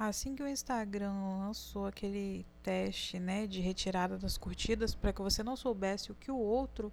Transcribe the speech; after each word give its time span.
Assim 0.00 0.34
que 0.34 0.42
o 0.42 0.48
Instagram 0.48 1.12
lançou 1.40 1.84
aquele 1.84 2.46
teste 2.62 3.18
né, 3.18 3.46
de 3.46 3.60
retirada 3.60 4.16
das 4.16 4.38
curtidas, 4.38 4.94
para 4.94 5.12
que 5.12 5.20
você 5.20 5.42
não 5.42 5.54
soubesse 5.56 6.10
o 6.10 6.14
que 6.14 6.30
o 6.30 6.38
outro, 6.38 6.90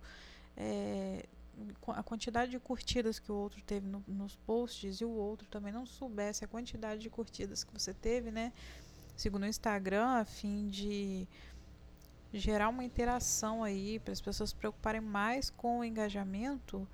é, 0.58 1.26
a 1.88 2.04
quantidade 2.04 2.52
de 2.52 2.60
curtidas 2.60 3.18
que 3.18 3.32
o 3.32 3.36
outro 3.36 3.62
teve 3.62 3.88
no, 3.88 4.04
nos 4.06 4.36
posts 4.36 5.00
e 5.00 5.06
o 5.06 5.10
outro 5.10 5.48
também 5.48 5.72
não 5.72 5.86
soubesse 5.86 6.44
a 6.44 6.50
quantidade 6.50 7.00
de 7.00 7.10
curtidas 7.10 7.64
que 7.64 7.72
você 7.72 7.94
teve, 7.94 8.30
né? 8.30 8.52
Segundo 9.16 9.44
o 9.44 9.48
Instagram, 9.48 10.08
a 10.08 10.26
fim 10.26 10.68
de 10.68 11.26
gerar 12.34 12.68
uma 12.68 12.84
interação 12.84 13.64
aí, 13.64 14.00
para 14.00 14.12
as 14.12 14.20
pessoas 14.20 14.50
se 14.50 14.56
preocuparem 14.58 15.00
mais 15.00 15.50
com 15.50 15.80
o 15.80 15.84
engajamento, 15.86 16.86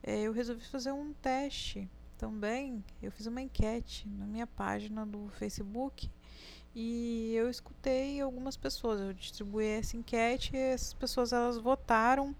é, 0.00 0.20
eu 0.20 0.32
resolvi 0.32 0.64
fazer 0.64 0.92
um 0.92 1.12
teste 1.12 1.90
também. 2.20 2.84
Eu 3.02 3.10
fiz 3.10 3.26
uma 3.26 3.40
enquete 3.40 4.06
na 4.06 4.26
minha 4.26 4.46
página 4.46 5.06
do 5.06 5.30
Facebook 5.30 6.10
e 6.74 7.32
eu 7.34 7.48
escutei 7.48 8.20
algumas 8.20 8.58
pessoas. 8.58 9.00
Eu 9.00 9.14
distribuí 9.14 9.64
essa 9.64 9.96
enquete 9.96 10.54
e 10.54 10.58
essas 10.58 10.92
pessoas 10.92 11.32
elas 11.32 11.56
votaram 11.56 12.36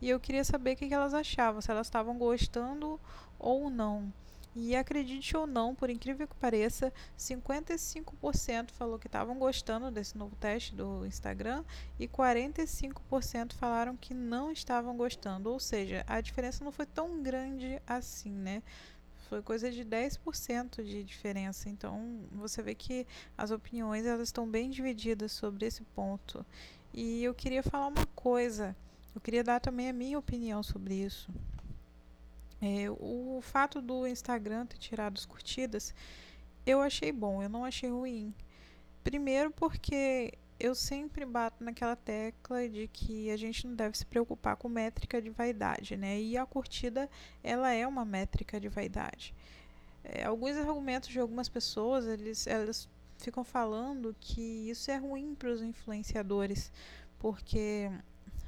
e 0.00 0.08
eu 0.08 0.20
queria 0.20 0.44
saber 0.44 0.74
o 0.74 0.76
que 0.76 0.94
elas 0.94 1.12
achavam, 1.12 1.60
se 1.60 1.70
elas 1.70 1.88
estavam 1.88 2.16
gostando 2.16 3.00
ou 3.36 3.68
não. 3.68 4.12
E 4.58 4.74
acredite 4.74 5.36
ou 5.36 5.46
não, 5.46 5.74
por 5.74 5.90
incrível 5.90 6.26
que 6.26 6.34
pareça, 6.36 6.90
55% 7.18 8.70
falou 8.70 8.98
que 8.98 9.06
estavam 9.06 9.38
gostando 9.38 9.90
desse 9.90 10.16
novo 10.16 10.34
teste 10.36 10.74
do 10.74 11.04
Instagram 11.04 11.62
e 11.98 12.08
45% 12.08 13.52
falaram 13.52 13.98
que 13.98 14.14
não 14.14 14.50
estavam 14.50 14.96
gostando. 14.96 15.52
Ou 15.52 15.60
seja, 15.60 16.04
a 16.06 16.22
diferença 16.22 16.64
não 16.64 16.72
foi 16.72 16.86
tão 16.86 17.22
grande 17.22 17.82
assim, 17.86 18.30
né? 18.30 18.62
Foi 19.28 19.42
coisa 19.42 19.70
de 19.70 19.84
10% 19.84 20.84
de 20.84 21.02
diferença. 21.02 21.68
Então, 21.68 22.20
você 22.32 22.62
vê 22.62 22.74
que 22.74 23.06
as 23.36 23.50
opiniões 23.50 24.06
elas 24.06 24.28
estão 24.28 24.48
bem 24.48 24.70
divididas 24.70 25.32
sobre 25.32 25.66
esse 25.66 25.82
ponto. 25.82 26.44
E 26.92 27.24
eu 27.24 27.34
queria 27.34 27.62
falar 27.62 27.88
uma 27.88 28.06
coisa. 28.14 28.76
Eu 29.14 29.20
queria 29.20 29.42
dar 29.42 29.60
também 29.60 29.88
a 29.88 29.92
minha 29.92 30.18
opinião 30.18 30.62
sobre 30.62 30.94
isso. 30.94 31.28
É, 32.60 32.88
o 32.90 33.40
fato 33.42 33.82
do 33.82 34.06
Instagram 34.06 34.66
ter 34.66 34.78
tirado 34.78 35.18
as 35.18 35.26
curtidas, 35.26 35.94
eu 36.64 36.80
achei 36.80 37.12
bom, 37.12 37.42
eu 37.42 37.48
não 37.48 37.64
achei 37.64 37.90
ruim. 37.90 38.34
Primeiro 39.04 39.50
porque 39.50 40.32
eu 40.58 40.74
sempre 40.74 41.24
bato 41.24 41.62
naquela 41.62 41.94
tecla 41.94 42.68
de 42.68 42.88
que 42.88 43.30
a 43.30 43.36
gente 43.36 43.66
não 43.66 43.74
deve 43.74 43.96
se 43.96 44.06
preocupar 44.06 44.56
com 44.56 44.68
métrica 44.68 45.20
de 45.20 45.30
vaidade, 45.30 45.96
né? 45.96 46.20
E 46.20 46.36
a 46.36 46.46
curtida, 46.46 47.10
ela 47.42 47.70
é 47.72 47.86
uma 47.86 48.04
métrica 48.04 48.58
de 48.58 48.68
vaidade. 48.68 49.34
É, 50.02 50.24
alguns 50.24 50.56
argumentos 50.56 51.08
de 51.10 51.20
algumas 51.20 51.48
pessoas, 51.48 52.06
eles, 52.06 52.46
elas 52.46 52.88
ficam 53.18 53.44
falando 53.44 54.14
que 54.20 54.70
isso 54.70 54.90
é 54.90 54.96
ruim 54.96 55.34
para 55.34 55.50
os 55.50 55.62
influenciadores, 55.62 56.72
porque 57.18 57.90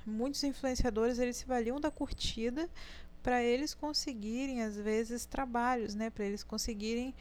muitos 0.07 0.43
influenciadores 0.45 1.19
eles 1.19 1.37
se 1.37 1.47
valiam 1.47 1.81
da 1.81 1.91
curtida 1.91 2.69
para 3.23 3.43
eles 3.43 3.75
conseguirem 3.75 4.63
às 4.63 4.77
vezes 4.77 5.27
trabalhos, 5.27 5.95
né, 5.95 6.09
para 6.09 6.25
eles 6.25 6.43
conseguirem 6.43 7.15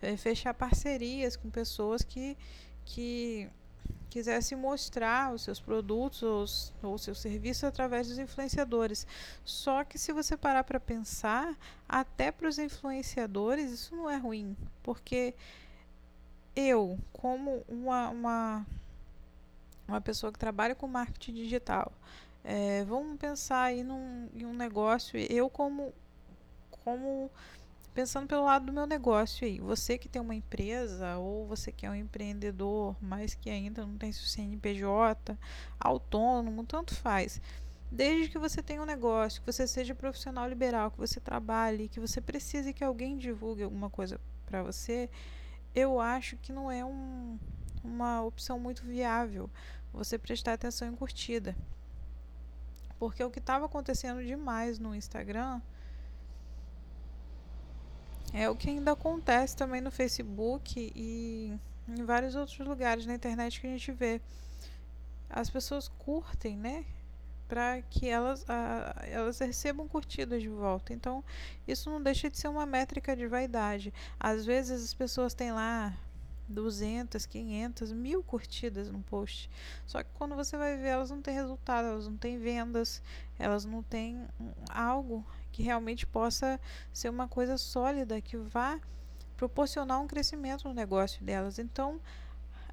é, 0.00 0.16
fechar 0.16 0.54
parcerias 0.54 1.36
com 1.36 1.50
pessoas 1.50 2.02
que 2.04 2.36
que 2.84 3.50
quisessem 4.08 4.56
mostrar 4.56 5.32
os 5.32 5.42
seus 5.42 5.60
produtos 5.60 6.22
ou, 6.22 6.42
os, 6.42 6.72
ou 6.82 6.98
seus 6.98 7.18
serviços 7.18 7.64
através 7.64 8.08
dos 8.08 8.18
influenciadores. 8.18 9.06
Só 9.44 9.84
que 9.84 9.98
se 9.98 10.12
você 10.12 10.36
parar 10.36 10.64
para 10.64 10.80
pensar, 10.80 11.56
até 11.88 12.32
para 12.32 12.48
os 12.48 12.58
influenciadores 12.58 13.70
isso 13.70 13.94
não 13.94 14.08
é 14.08 14.16
ruim, 14.16 14.56
porque 14.82 15.34
eu, 16.56 16.98
como 17.12 17.62
uma, 17.68 18.08
uma, 18.08 18.66
uma 19.86 20.00
pessoa 20.00 20.32
que 20.32 20.38
trabalha 20.38 20.74
com 20.74 20.88
marketing 20.88 21.34
digital, 21.34 21.92
é, 22.42 22.84
vamos 22.84 23.16
pensar 23.18 23.64
aí 23.64 23.84
num, 23.84 24.28
em 24.34 24.44
um 24.44 24.54
negócio, 24.54 25.18
eu 25.30 25.50
como, 25.50 25.92
como 26.84 27.30
pensando 27.94 28.26
pelo 28.26 28.44
lado 28.44 28.66
do 28.66 28.72
meu 28.72 28.86
negócio 28.86 29.46
aí, 29.46 29.58
você 29.58 29.98
que 29.98 30.08
tem 30.08 30.20
uma 30.20 30.34
empresa 30.34 31.16
ou 31.16 31.46
você 31.46 31.72
que 31.72 31.84
é 31.84 31.90
um 31.90 31.94
empreendedor, 31.94 32.96
mas 33.00 33.34
que 33.34 33.50
ainda 33.50 33.84
não 33.84 33.96
tem 33.96 34.12
seu 34.12 34.26
CNPJ, 34.26 35.36
autônomo, 35.78 36.64
tanto 36.64 36.94
faz. 36.94 37.40
Desde 37.90 38.28
que 38.28 38.38
você 38.38 38.62
tenha 38.62 38.82
um 38.82 38.86
negócio, 38.86 39.40
que 39.40 39.50
você 39.50 39.66
seja 39.66 39.94
profissional 39.94 40.48
liberal, 40.48 40.90
que 40.90 40.98
você 40.98 41.18
trabalhe, 41.18 41.88
que 41.88 41.98
você 41.98 42.20
precise 42.20 42.72
que 42.72 42.84
alguém 42.84 43.16
divulgue 43.16 43.62
alguma 43.62 43.88
coisa 43.88 44.20
para 44.44 44.62
você, 44.62 45.08
eu 45.74 46.00
acho 46.00 46.36
que 46.36 46.52
não 46.52 46.70
é 46.70 46.84
um, 46.84 47.38
uma 47.82 48.22
opção 48.22 48.58
muito 48.58 48.84
viável 48.84 49.50
você 49.92 50.18
prestar 50.18 50.52
atenção 50.52 50.88
em 50.88 50.94
curtida. 50.94 51.56
Porque 52.98 53.22
o 53.22 53.30
que 53.30 53.38
estava 53.38 53.66
acontecendo 53.66 54.24
demais 54.24 54.78
no 54.78 54.94
Instagram 54.94 55.60
é 58.32 58.48
o 58.48 58.56
que 58.56 58.68
ainda 58.68 58.92
acontece 58.92 59.56
também 59.56 59.80
no 59.80 59.90
Facebook 59.90 60.92
e 60.94 61.56
em 61.88 62.04
vários 62.04 62.34
outros 62.34 62.58
lugares 62.58 63.06
na 63.06 63.14
internet 63.14 63.60
que 63.60 63.66
a 63.66 63.70
gente 63.70 63.92
vê. 63.92 64.20
As 65.30 65.48
pessoas 65.48 65.88
curtem, 65.88 66.56
né? 66.56 66.84
Para 67.48 67.80
que 67.82 68.06
elas, 68.06 68.44
a, 68.48 68.94
elas 69.06 69.38
recebam 69.38 69.88
curtidas 69.88 70.42
de 70.42 70.48
volta. 70.48 70.92
Então, 70.92 71.24
isso 71.66 71.88
não 71.88 72.02
deixa 72.02 72.28
de 72.28 72.38
ser 72.38 72.48
uma 72.48 72.66
métrica 72.66 73.16
de 73.16 73.26
vaidade. 73.26 73.92
Às 74.20 74.44
vezes 74.44 74.84
as 74.84 74.94
pessoas 74.94 75.32
têm 75.32 75.52
lá 75.52 75.96
200, 76.48 77.24
500, 77.24 77.92
mil 77.92 78.22
curtidas 78.22 78.90
no 78.90 79.00
post. 79.00 79.50
Só 79.86 80.02
que 80.02 80.10
quando 80.14 80.34
você 80.34 80.56
vai 80.56 80.76
ver, 80.76 80.88
elas 80.88 81.10
não 81.10 81.22
têm 81.22 81.34
resultado, 81.34 81.86
elas 81.86 82.06
não 82.06 82.16
têm 82.16 82.38
vendas, 82.38 83.02
elas 83.38 83.64
não 83.64 83.82
têm 83.82 84.26
algo 84.70 85.24
que 85.52 85.62
realmente 85.62 86.06
possa 86.06 86.60
ser 86.92 87.08
uma 87.08 87.28
coisa 87.28 87.56
sólida, 87.56 88.20
que 88.20 88.36
vá 88.36 88.80
proporcionar 89.36 90.00
um 90.00 90.06
crescimento 90.06 90.66
no 90.66 90.74
negócio 90.74 91.22
delas. 91.24 91.58
Então, 91.58 92.00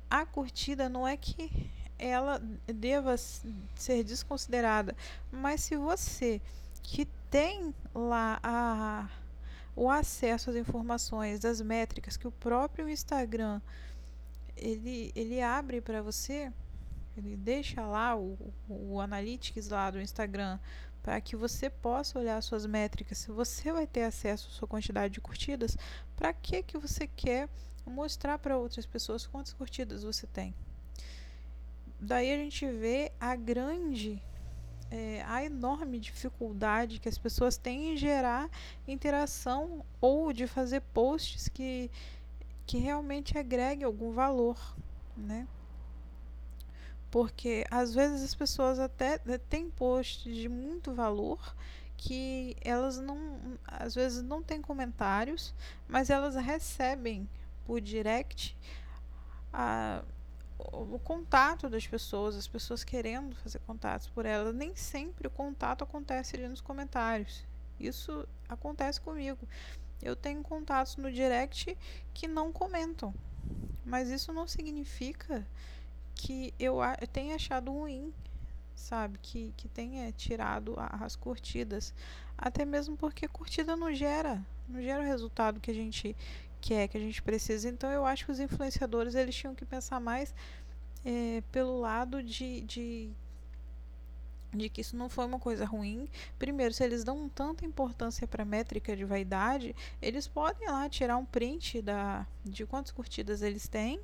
a 0.09 0.25
curtida 0.25 0.89
não 0.89 1.07
é 1.07 1.15
que 1.15 1.71
ela 1.97 2.41
deva 2.67 3.15
ser 3.17 4.03
desconsiderada, 4.03 4.95
mas 5.31 5.61
se 5.61 5.77
você 5.77 6.41
que 6.83 7.05
tem 7.29 7.73
lá 7.93 8.39
a 8.43 9.09
o 9.75 9.89
acesso 9.89 10.49
às 10.49 10.55
informações, 10.55 11.41
das 11.41 11.59
métricas 11.59 12.15
que 12.15 12.27
o 12.27 12.31
próprio 12.31 12.87
Instagram 12.87 13.59
ele, 14.55 15.11
ele 15.13 15.41
abre 15.41 15.81
para 15.81 16.01
você, 16.01 16.51
ele 17.17 17.35
deixa 17.35 17.85
lá 17.85 18.15
o, 18.15 18.37
o 18.69 19.01
Analytics 19.01 19.69
lá 19.69 19.91
do 19.91 19.99
Instagram 19.99 20.59
para 21.05 21.21
que 21.21 21.35
você 21.35 21.69
possa 21.69 22.17
olhar 22.17 22.41
suas 22.41 22.65
métricas, 22.65 23.19
se 23.19 23.29
você 23.29 23.71
vai 23.71 23.85
ter 23.85 24.05
acesso 24.05 24.47
à 24.49 24.51
sua 24.51 24.67
quantidade 24.67 25.13
de 25.13 25.21
curtidas, 25.21 25.77
para 26.15 26.33
que 26.33 26.63
que 26.63 26.79
você 26.79 27.05
quer 27.05 27.47
mostrar 27.85 28.39
para 28.39 28.57
outras 28.57 28.87
pessoas 28.87 29.27
quantas 29.27 29.53
curtidas 29.53 30.01
você 30.01 30.25
tem? 30.25 30.55
Daí 31.99 32.33
a 32.33 32.37
gente 32.37 32.65
vê 32.65 33.11
a 33.19 33.35
grande 33.35 34.19
é, 34.89 35.23
a 35.27 35.45
enorme 35.45 35.99
dificuldade 35.99 36.99
que 36.99 37.07
as 37.07 37.19
pessoas 37.19 37.55
têm 37.55 37.93
em 37.93 37.97
gerar 37.97 38.49
interação 38.87 39.85
ou 40.01 40.33
de 40.33 40.47
fazer 40.47 40.81
posts 40.81 41.47
que, 41.47 41.91
que 42.65 42.79
realmente 42.79 43.37
agreguem 43.37 43.85
algum 43.85 44.11
valor, 44.11 44.57
né? 45.15 45.47
Porque 47.15 47.63
às 47.71 47.95
vezes 47.95 48.21
as 48.21 48.35
pessoas 48.35 48.77
até 48.77 49.21
né, 49.23 49.37
têm 49.37 49.69
posts 49.69 50.35
de 50.35 50.49
muito 50.49 50.93
valor 50.93 51.55
que 51.95 52.57
elas 52.59 52.99
não, 52.99 53.57
às 53.65 53.95
vezes 53.95 54.21
não 54.21 54.43
têm 54.43 54.61
comentários, 54.61 55.55
mas 55.87 56.09
elas 56.09 56.35
recebem 56.35 57.25
por 57.65 57.79
direct 57.79 58.57
a, 59.53 60.03
o 60.59 60.99
contato 60.99 61.69
das 61.69 61.87
pessoas, 61.87 62.35
as 62.35 62.49
pessoas 62.49 62.83
querendo 62.83 63.33
fazer 63.37 63.59
contatos 63.59 64.09
por 64.09 64.25
elas. 64.25 64.53
Nem 64.53 64.75
sempre 64.75 65.25
o 65.25 65.31
contato 65.31 65.85
acontece 65.85 66.35
ali 66.35 66.49
nos 66.49 66.59
comentários. 66.59 67.45
Isso 67.79 68.27
acontece 68.49 68.99
comigo. 68.99 69.47
Eu 70.03 70.17
tenho 70.17 70.43
contatos 70.43 70.97
no 70.97 71.09
direct 71.09 71.77
que 72.13 72.27
não 72.27 72.51
comentam. 72.51 73.15
Mas 73.85 74.09
isso 74.09 74.33
não 74.33 74.45
significa 74.45 75.47
que 76.15 76.53
eu, 76.57 76.77
eu 76.99 77.07
tenha 77.07 77.35
achado 77.35 77.71
ruim, 77.71 78.13
sabe? 78.73 79.19
Que, 79.21 79.53
que 79.57 79.67
tenha 79.67 80.11
tirado 80.11 80.75
as 80.77 81.15
curtidas. 81.15 81.93
Até 82.37 82.65
mesmo 82.65 82.97
porque 82.97 83.27
curtida 83.27 83.75
não 83.75 83.93
gera, 83.93 84.43
não 84.67 84.81
gera 84.81 85.01
o 85.01 85.05
resultado 85.05 85.59
que 85.59 85.71
a 85.71 85.73
gente 85.73 86.15
quer, 86.61 86.87
que 86.87 86.97
a 86.97 87.01
gente 87.01 87.21
precisa. 87.21 87.69
Então 87.69 87.91
eu 87.91 88.05
acho 88.05 88.25
que 88.25 88.31
os 88.31 88.39
influenciadores 88.39 89.13
eles 89.15 89.35
tinham 89.35 89.53
que 89.53 89.65
pensar 89.65 89.99
mais 89.99 90.33
é, 91.03 91.43
pelo 91.51 91.79
lado 91.79 92.23
de, 92.23 92.61
de, 92.61 93.09
de 94.53 94.69
que 94.69 94.81
isso 94.81 94.95
não 94.97 95.09
foi 95.09 95.25
uma 95.25 95.39
coisa 95.39 95.65
ruim. 95.65 96.09
Primeiro, 96.39 96.73
se 96.73 96.83
eles 96.83 97.03
dão 97.03 97.29
tanta 97.29 97.65
importância 97.65 98.27
para 98.27 98.43
métrica 98.43 98.95
de 98.95 99.05
vaidade, 99.05 99.75
eles 100.01 100.27
podem 100.27 100.67
lá 100.67 100.89
tirar 100.89 101.17
um 101.17 101.25
print 101.25 101.81
da, 101.81 102.25
de 102.43 102.65
quantas 102.65 102.91
curtidas 102.91 103.41
eles 103.41 103.67
têm 103.67 104.01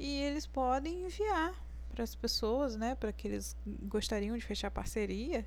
e 0.00 0.22
eles 0.22 0.46
podem 0.46 1.04
enviar 1.04 1.54
para 1.90 2.02
as 2.02 2.14
pessoas, 2.14 2.74
né, 2.74 2.94
para 2.94 3.12
que 3.12 3.28
eles 3.28 3.54
gostariam 3.82 4.34
de 4.34 4.42
fechar 4.42 4.70
parceria, 4.70 5.46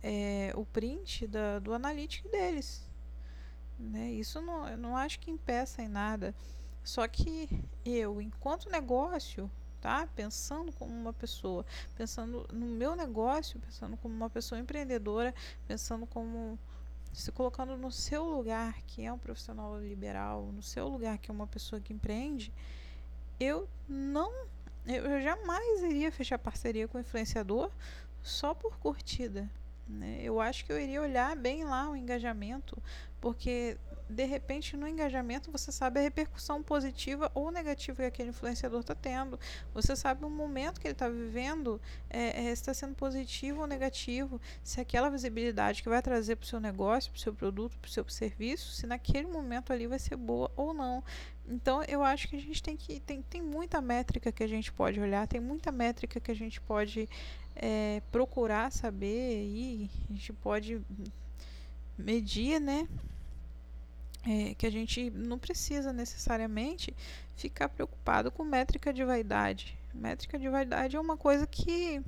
é, 0.00 0.52
o 0.54 0.64
print 0.64 1.26
da, 1.26 1.58
do 1.58 1.74
analítico 1.74 2.28
deles. 2.28 2.88
Né? 3.76 4.12
Isso 4.12 4.40
não, 4.40 4.68
eu 4.68 4.78
não 4.78 4.96
acho 4.96 5.18
que 5.18 5.28
impeça 5.28 5.82
em 5.82 5.88
nada. 5.88 6.32
Só 6.84 7.06
que 7.08 7.48
eu, 7.84 8.22
enquanto 8.22 8.70
negócio, 8.70 9.50
tá? 9.80 10.06
Pensando 10.14 10.70
como 10.72 10.94
uma 10.94 11.12
pessoa, 11.12 11.66
pensando 11.96 12.46
no 12.52 12.66
meu 12.66 12.94
negócio, 12.94 13.58
pensando 13.58 13.96
como 13.96 14.14
uma 14.14 14.30
pessoa 14.30 14.60
empreendedora, 14.60 15.34
pensando 15.66 16.06
como 16.06 16.56
se 17.12 17.32
colocando 17.32 17.76
no 17.76 17.90
seu 17.90 18.24
lugar, 18.24 18.80
que 18.82 19.04
é 19.04 19.12
um 19.12 19.18
profissional 19.18 19.80
liberal, 19.80 20.52
no 20.52 20.62
seu 20.62 20.86
lugar, 20.86 21.18
que 21.18 21.28
é 21.28 21.34
uma 21.34 21.48
pessoa 21.48 21.80
que 21.80 21.92
empreende, 21.92 22.52
eu 23.40 23.66
não, 23.88 24.30
eu 24.86 25.20
jamais 25.22 25.82
iria 25.82 26.12
fechar 26.12 26.38
parceria 26.38 26.86
com 26.86 27.00
influenciador 27.00 27.70
só 28.22 28.54
por 28.54 28.78
curtida. 28.78 29.48
Né? 29.88 30.20
Eu 30.22 30.40
acho 30.40 30.64
que 30.64 30.72
eu 30.72 30.78
iria 30.78 31.00
olhar 31.00 31.34
bem 31.34 31.64
lá 31.64 31.90
o 31.90 31.96
engajamento, 31.96 32.80
porque 33.20 33.78
de 34.10 34.24
repente 34.24 34.76
no 34.76 34.86
engajamento 34.86 35.50
você 35.50 35.70
sabe 35.70 36.00
a 36.00 36.02
repercussão 36.02 36.62
positiva 36.62 37.30
ou 37.34 37.50
negativa 37.50 37.96
que 37.96 38.02
aquele 38.02 38.30
influenciador 38.30 38.80
está 38.80 38.94
tendo. 38.94 39.38
Você 39.72 39.94
sabe 39.94 40.24
o 40.24 40.30
momento 40.30 40.80
que 40.80 40.86
ele 40.86 40.92
está 40.92 41.08
vivendo 41.08 41.80
é, 42.08 42.44
é, 42.44 42.50
está 42.50 42.74
sendo 42.74 42.94
positivo 42.94 43.60
ou 43.60 43.66
negativo. 43.66 44.40
Se 44.62 44.80
aquela 44.80 45.08
visibilidade 45.08 45.82
que 45.82 45.88
vai 45.88 46.02
trazer 46.02 46.36
para 46.36 46.44
o 46.44 46.48
seu 46.48 46.60
negócio, 46.60 47.10
para 47.10 47.18
o 47.18 47.20
seu 47.20 47.32
produto, 47.32 47.78
para 47.78 47.88
o 47.88 47.90
seu 47.90 48.08
serviço, 48.08 48.72
se 48.72 48.86
naquele 48.86 49.28
momento 49.28 49.72
ali 49.72 49.86
vai 49.86 49.98
ser 49.98 50.16
boa 50.16 50.50
ou 50.56 50.74
não. 50.74 51.02
Então 51.48 51.82
eu 51.84 52.02
acho 52.02 52.28
que 52.28 52.36
a 52.36 52.40
gente 52.40 52.62
tem 52.62 52.76
que 52.76 53.00
tem, 53.00 53.22
tem 53.22 53.42
muita 53.42 53.80
métrica 53.80 54.30
que 54.32 54.42
a 54.42 54.48
gente 54.48 54.72
pode 54.72 55.00
olhar, 55.00 55.26
tem 55.26 55.40
muita 55.40 55.70
métrica 55.70 56.20
que 56.20 56.30
a 56.30 56.34
gente 56.34 56.60
pode 56.60 57.08
é, 57.54 58.02
procurar 58.10 58.70
saber 58.72 59.44
e 59.44 59.90
a 60.08 60.12
gente 60.12 60.32
pode 60.32 60.80
medir, 61.98 62.60
né? 62.60 62.88
É, 64.26 64.54
que 64.54 64.66
a 64.66 64.70
gente 64.70 65.10
não 65.10 65.38
precisa 65.38 65.92
necessariamente 65.92 66.94
ficar 67.36 67.68
preocupado 67.68 68.30
com 68.30 68.44
métrica 68.44 68.92
de 68.92 69.04
vaidade. 69.04 69.78
Métrica 69.94 70.38
de 70.38 70.48
vaidade 70.48 70.96
é 70.96 71.00
uma 71.00 71.16
coisa 71.16 71.46
que, 71.46 72.02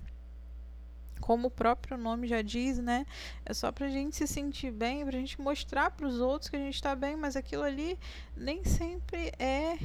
como 1.20 1.48
o 1.48 1.50
próprio 1.50 1.96
nome 1.96 2.28
já 2.28 2.42
diz, 2.42 2.78
né, 2.78 3.06
é 3.44 3.54
só 3.54 3.72
para 3.72 3.86
a 3.86 3.90
gente 3.90 4.14
se 4.14 4.26
sentir 4.26 4.70
bem, 4.70 5.04
para 5.04 5.16
a 5.16 5.20
gente 5.20 5.40
mostrar 5.40 5.90
para 5.90 6.06
os 6.06 6.20
outros 6.20 6.50
que 6.50 6.56
a 6.56 6.60
gente 6.60 6.74
está 6.74 6.94
bem, 6.94 7.16
mas 7.16 7.34
aquilo 7.34 7.62
ali 7.62 7.98
nem 8.36 8.64
sempre 8.64 9.32
é, 9.38 9.78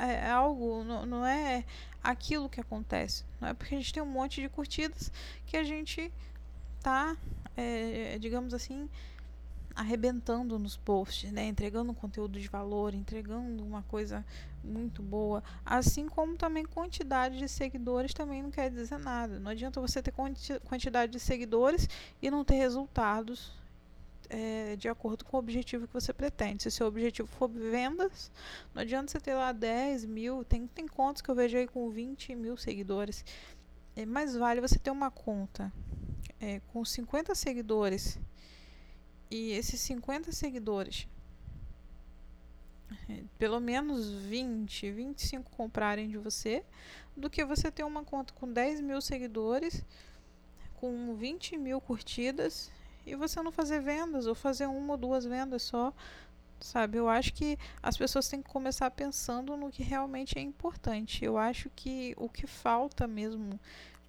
é 0.00 0.30
algo, 0.30 0.84
não, 0.84 1.04
não 1.04 1.26
é 1.26 1.64
aquilo 2.02 2.48
que 2.48 2.60
acontece. 2.60 3.24
Não 3.40 3.48
é 3.48 3.54
porque 3.54 3.74
a 3.74 3.78
gente 3.78 3.92
tem 3.92 4.02
um 4.02 4.06
monte 4.06 4.40
de 4.40 4.48
curtidas 4.48 5.10
que 5.46 5.56
a 5.56 5.64
gente 5.64 6.12
tá, 6.80 7.16
é, 7.56 8.18
digamos 8.20 8.54
assim, 8.54 8.88
arrebentando 9.74 10.58
nos 10.58 10.76
posts, 10.76 11.32
né? 11.32 11.46
entregando 11.46 11.92
conteúdo 11.92 12.38
de 12.38 12.48
valor, 12.48 12.94
entregando 12.94 13.64
uma 13.64 13.82
coisa 13.82 14.24
muito 14.62 15.02
boa, 15.02 15.42
assim 15.64 16.08
como 16.08 16.36
também 16.36 16.64
quantidade 16.64 17.38
de 17.38 17.48
seguidores 17.48 18.14
também 18.14 18.42
não 18.42 18.50
quer 18.50 18.70
dizer 18.70 18.98
nada. 18.98 19.38
Não 19.38 19.50
adianta 19.50 19.80
você 19.80 20.02
ter 20.02 20.12
quantidade 20.64 21.12
de 21.12 21.20
seguidores 21.20 21.88
e 22.22 22.30
não 22.30 22.44
ter 22.44 22.54
resultados 22.54 23.52
é, 24.30 24.76
de 24.76 24.88
acordo 24.88 25.24
com 25.24 25.36
o 25.36 25.40
objetivo 25.40 25.86
que 25.86 25.92
você 25.92 26.12
pretende. 26.12 26.62
Se 26.62 26.70
seu 26.70 26.86
objetivo 26.86 27.28
for 27.28 27.48
vendas, 27.48 28.30
não 28.74 28.82
adianta 28.82 29.10
você 29.10 29.20
ter 29.20 29.34
lá 29.34 29.52
10 29.52 30.04
mil, 30.04 30.44
tem, 30.44 30.66
tem 30.66 30.86
contas 30.86 31.20
que 31.20 31.30
eu 31.30 31.34
vejo 31.34 31.56
aí 31.56 31.66
com 31.66 31.90
20 31.90 32.34
mil 32.34 32.56
seguidores. 32.56 33.24
É, 33.96 34.06
mais 34.06 34.34
vale 34.34 34.60
você 34.60 34.78
ter 34.78 34.90
uma 34.90 35.10
conta 35.10 35.72
é, 36.40 36.60
com 36.72 36.84
50 36.84 37.34
seguidores 37.34 38.18
e 39.30 39.52
esses 39.52 39.80
50 39.80 40.32
seguidores, 40.32 41.08
eh, 43.08 43.24
pelo 43.38 43.60
menos 43.60 44.10
20, 44.10 44.90
25 44.90 45.50
comprarem 45.50 46.08
de 46.08 46.18
você, 46.18 46.64
do 47.16 47.30
que 47.30 47.44
você 47.44 47.70
ter 47.70 47.84
uma 47.84 48.04
conta 48.04 48.32
com 48.34 48.52
10 48.52 48.80
mil 48.80 49.00
seguidores, 49.00 49.84
com 50.76 51.14
20 51.14 51.56
mil 51.56 51.80
curtidas 51.80 52.70
e 53.06 53.14
você 53.14 53.40
não 53.42 53.52
fazer 53.52 53.80
vendas 53.80 54.26
ou 54.26 54.34
fazer 54.34 54.66
uma 54.66 54.94
ou 54.94 54.96
duas 54.96 55.24
vendas 55.24 55.62
só. 55.62 55.92
Sabe, 56.60 56.96
eu 56.96 57.08
acho 57.08 57.34
que 57.34 57.58
as 57.82 57.96
pessoas 57.96 58.26
têm 58.26 58.40
que 58.40 58.48
começar 58.48 58.90
pensando 58.90 59.56
no 59.56 59.70
que 59.70 59.82
realmente 59.82 60.38
é 60.38 60.40
importante. 60.40 61.22
Eu 61.24 61.36
acho 61.36 61.68
que 61.76 62.14
o 62.16 62.28
que 62.28 62.46
falta 62.46 63.06
mesmo 63.06 63.60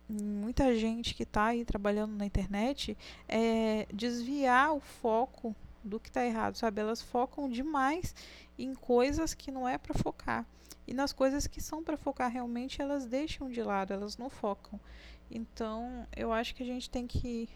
muita 0.08 0.76
gente 0.76 1.14
que 1.14 1.24
está 1.24 1.46
aí 1.46 1.66
trabalhando 1.66 2.16
na 2.16 2.26
internet 2.26 2.98
é 3.28 3.88
desviar 3.94 4.74
o 4.74 4.80
foco 4.80 5.56
do 5.84 6.00
que 6.00 6.10
está 6.10 6.26
errado, 6.26 6.56
sabe? 6.56 6.82
Elas 6.82 7.02
focam 7.02 7.50
demais 7.50 8.16
em 8.58 8.74
coisas 8.74 9.34
que 9.34 9.52
não 9.52 9.68
é 9.68 9.78
para 9.78 9.94
focar. 9.94 10.46
E 10.88 10.94
nas 10.94 11.12
coisas 11.12 11.48
que 11.48 11.62
são 11.62 11.84
para 11.84 11.98
focar 11.98 12.32
realmente, 12.32 12.82
elas 12.82 13.06
deixam 13.06 13.50
de 13.50 13.62
lado, 13.62 13.94
elas 13.94 14.18
não 14.18 14.30
focam. 14.30 14.80
Então, 15.30 16.08
eu 16.16 16.32
acho 16.32 16.54
que 16.54 16.62
a 16.62 16.66
gente 16.66 16.90
tem 16.90 17.08
que 17.08 17.50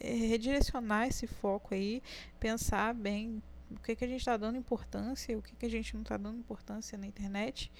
é, 0.00 0.12
redirecionar 0.14 1.06
esse 1.06 1.26
foco 1.26 1.74
aí, 1.74 2.02
pensar 2.40 2.94
bem 2.94 3.42
o 3.70 3.80
que, 3.80 3.96
que 3.96 4.04
a 4.04 4.08
gente 4.08 4.20
está 4.20 4.36
dando 4.36 4.56
importância, 4.56 5.36
o 5.36 5.42
que, 5.42 5.54
que 5.54 5.66
a 5.66 5.70
gente 5.70 5.94
não 5.94 6.02
está 6.02 6.16
dando 6.16 6.38
importância 6.38 6.96
na 6.98 7.06
internet 7.06 7.70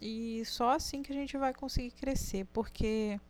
e 0.00 0.44
só 0.44 0.70
assim 0.70 1.02
que 1.02 1.12
a 1.12 1.14
gente 1.14 1.36
vai 1.36 1.52
conseguir 1.52 1.90
crescer, 1.92 2.46
porque 2.52 3.20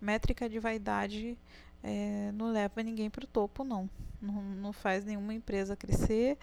métrica 0.00 0.48
de 0.48 0.58
vaidade 0.58 1.38
é, 1.82 2.32
não 2.32 2.50
leva 2.50 2.82
ninguém 2.82 3.08
para 3.08 3.24
o 3.24 3.28
topo, 3.28 3.62
não. 3.64 3.88
não. 4.20 4.42
Não 4.42 4.72
faz 4.72 5.04
nenhuma 5.04 5.34
empresa 5.34 5.76
crescer, 5.76 6.36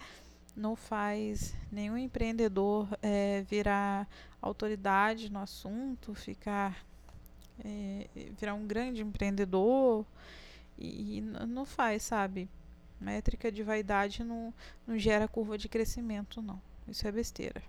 não 0.56 0.74
faz 0.74 1.54
nenhum 1.70 1.98
empreendedor 1.98 2.88
é, 3.02 3.42
virar 3.42 4.08
autoridade 4.40 5.30
no 5.30 5.40
assunto, 5.40 6.14
ficar 6.14 6.84
é, 7.64 8.08
virar 8.38 8.54
um 8.54 8.66
grande 8.66 9.02
empreendedor 9.02 10.04
e, 10.78 11.18
e 11.18 11.20
não 11.20 11.64
faz, 11.64 12.02
sabe? 12.02 12.48
Métrica 13.00 13.52
de 13.52 13.62
vaidade 13.62 14.24
não, 14.24 14.52
não 14.86 14.98
gera 14.98 15.28
curva 15.28 15.58
de 15.58 15.68
crescimento, 15.68 16.40
não. 16.40 16.60
Isso 16.88 17.06
é 17.06 17.12
besteira. 17.12 17.62